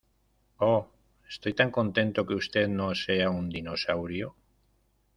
[0.57, 0.87] ¡Oh,
[1.29, 4.35] estoy tan contento que usted no sea un dinosaurio!